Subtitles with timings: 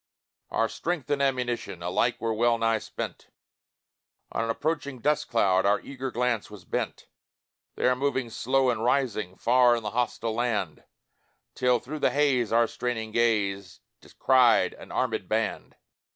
[0.49, 3.27] Our strength and ammunition Alike were well nigh spent
[4.31, 7.05] On an approaching dust cloud Our eager glance was bent,
[7.75, 10.85] There moving slow and rising, Far in the hostile land,
[11.53, 15.75] Till, through the haze, our straining gaze Descried an armèd band.